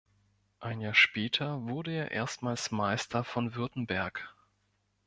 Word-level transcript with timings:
Ein 0.59 0.81
Jahr 0.81 0.95
später 0.95 1.61
wurde 1.67 1.91
er 1.93 2.09
erstmals 2.09 2.71
Meister 2.71 3.23
von 3.23 3.53
Württemberg. 3.53 4.33